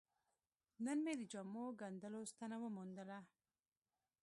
نن 0.85 0.97
مې 1.05 1.13
د 1.19 1.21
جامو 1.31 1.65
ګنډلو 1.79 2.21
ستنه 2.31 2.57
وموندله. 2.59 3.17